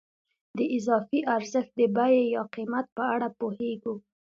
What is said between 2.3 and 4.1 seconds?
یا قیمت په اړه پوهېږو